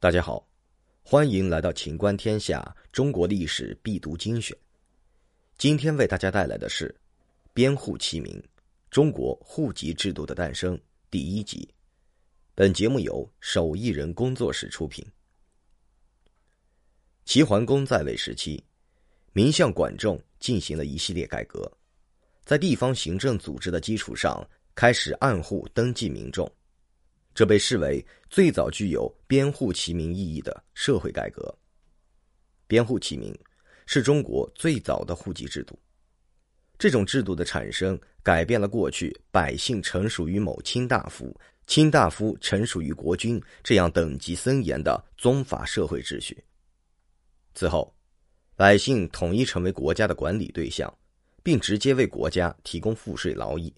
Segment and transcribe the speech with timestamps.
[0.00, 0.48] 大家好，
[1.02, 2.60] 欢迎来到《秦观天下》
[2.92, 4.56] 中国历史必读精选。
[5.56, 6.88] 今天为大家带来的是
[7.52, 8.40] 《编户齐民：
[8.92, 10.78] 中国户籍制度的诞生》
[11.10, 11.68] 第一集。
[12.54, 15.04] 本节目由手艺人工作室出品。
[17.24, 18.62] 齐桓公在位时期，
[19.32, 21.68] 民相管仲进行了一系列改革，
[22.44, 26.48] 在地方行政组织的基础上，开始按户登记民众。
[27.38, 31.56] 这被视为最早具有编户齐民意义的社会改革。
[32.66, 33.32] 编户齐民
[33.86, 35.78] 是中国最早的户籍制度。
[36.80, 41.32] 这种制度的产生，改变了过去百姓臣属于某卿大夫、
[41.68, 46.36] 卿大夫臣属于国君这样等级森严的宗法社会秩序。
[47.54, 47.94] 此后，
[48.56, 50.92] 百姓统一成为国家的管理对象，
[51.44, 53.72] 并直接为国家提供赋税劳役。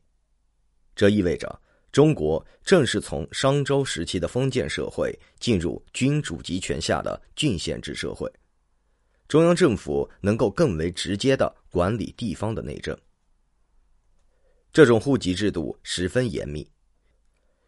[0.96, 1.60] 这意味着。
[1.92, 8.30] 中国正是从商周时期的封建社会进入君主集权下的郡县制社会，
[9.26, 12.96] 中央政府能够更为直接的管理地方的内政。
[14.72, 16.64] 这种户籍制度十分严密，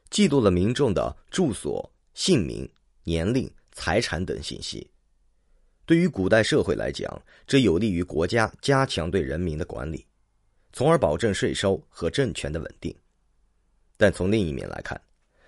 [0.09, 2.69] 记录了民众的住所、姓名、
[3.03, 4.89] 年龄、财产等信息。
[5.84, 10.07] 对于古代社会来讲，这有利于国家加强对人民的管理，
[10.73, 12.95] 从而保证税收和政权的稳定。
[14.03, 15.00] 但从另一面来看，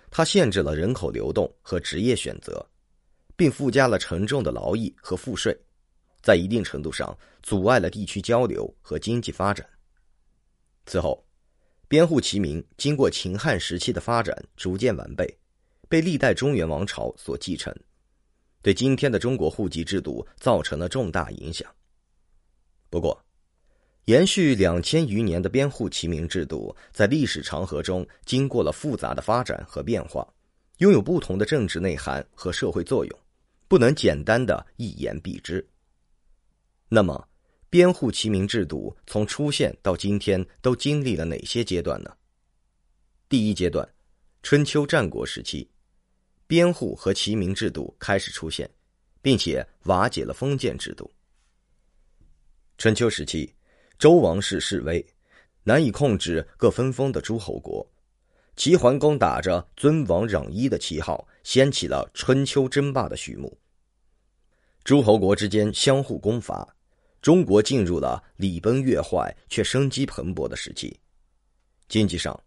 [0.09, 2.65] 它限制了人口流动和职业选择，
[3.35, 5.53] 并附加了沉重的劳役和赋税，
[6.21, 9.67] 在一定程度上阻碍了地区交流和经济发展。
[10.85, 11.27] 此后，
[11.89, 15.37] 编户齐民经过秦汉时期的发展，逐渐完备，
[15.89, 17.75] 被历代中原王朝所继承，
[18.61, 21.69] 对今天的中国户籍制度造成了重大影响。
[22.89, 23.21] 不过，
[24.05, 30.27] 延续两千余年的编户齐民制度，在历史长河中经过了复杂的发展和变化，
[30.77, 33.19] 拥有不同的政治内涵和社会作用，
[33.67, 35.67] 不能简单的一言蔽之。
[36.87, 37.27] 那么，
[37.67, 42.15] 编户齐民制度从出现到今天都经历了哪些阶段呢？
[43.27, 43.89] 第一阶段，
[44.43, 45.67] 春秋战国时期，
[46.45, 48.69] 编户和齐民制度开始出现，
[49.23, 51.11] 并且瓦解了封建制度。
[52.77, 53.51] 春秋时期。
[53.97, 55.05] 周王室示威，
[55.63, 57.85] 难以控制各分封的诸侯国。
[58.55, 63.57] 齐桓公打着尊王攘夷的旗号，掀起了春秋争霸的序幕。
[64.83, 66.75] 诸侯国之间相互攻伐，
[67.21, 70.97] 中国进入了礼崩乐坏却生机蓬勃的时期。
[71.87, 72.39] 经济上，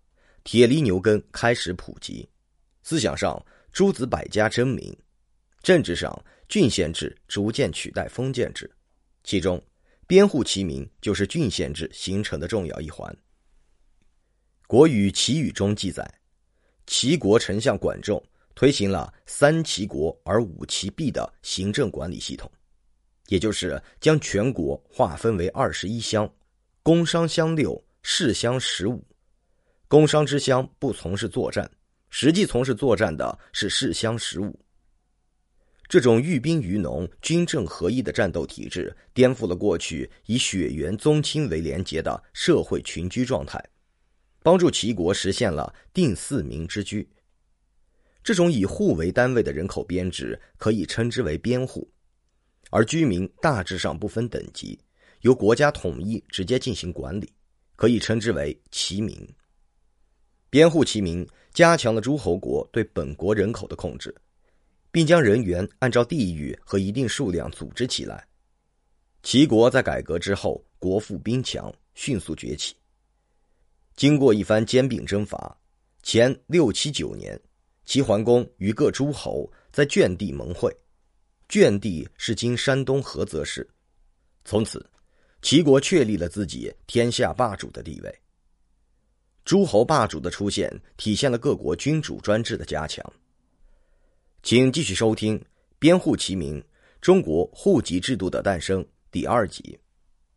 [0.45, 2.29] 铁犁牛耕开始普及；
[2.83, 4.93] 思想上，诸子百家争鸣；
[5.63, 8.71] 政治上，郡县制逐渐取代封建制。
[9.25, 9.63] 其中，
[10.09, 13.07] 编户齐民就是郡县制形成的重要一环。
[14.67, 16.11] 《国语·齐语》中记载，
[16.87, 18.21] 齐国丞相管仲
[18.55, 22.51] 推行了“三齐国而五齐弊”的行政管理系统，
[23.27, 26.27] 也就是将全国划分为二十一乡，
[26.83, 29.07] 工商乡六，士乡十五。
[29.89, 31.71] 工商之乡不从事作战，
[32.09, 34.59] 实际从事作战的是士乡十五。
[35.89, 43.59] 这种寓兵于农、军政合一的战斗体制，颠覆了过去以血缘宗亲为连结的社会群居状态，
[44.43, 47.09] 帮助齐国实现了定四民之居。
[48.23, 51.91] 这种以户为单位的人口编制，可以称之为编户，
[52.69, 54.79] 而居民大致上不分等级，
[55.23, 57.33] 由国家统一直接进行管理，
[57.77, 59.27] 可以称之为齐民。
[60.51, 64.15] 编户齐民，加强了诸侯国对本国人口的控制。
[64.99, 68.27] 并将人员按照地域和一定数量组织起来。
[69.23, 72.75] 齐国在改革之后，国富兵强，迅速崛起。
[73.95, 75.57] 经过一番兼并征伐，
[76.03, 77.41] 前六七九年，
[77.85, 80.77] 齐桓公与各诸侯在鄄地盟会。
[81.49, 83.65] 鄄地是今山东菏泽市。
[84.45, 84.85] 从此，
[85.43, 88.13] 齐国确立了自己天下霸主的地位。
[89.45, 93.09] 诸侯霸主的出现，体现了各国君主专制的加强。
[94.51, 95.39] 请继续收听
[95.79, 96.65] 《编户齐名：
[97.03, 99.79] 中国户籍制度的诞生》第二集。